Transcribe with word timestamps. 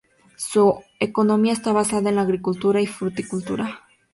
Su 0.35 0.79
economía 0.99 1.53
está 1.53 1.73
basada 1.73 2.07
a 2.09 2.09
en 2.09 2.15
la 2.15 2.23
agricultura 2.23 2.81
y 2.81 2.87
fruticultura. 2.87 3.81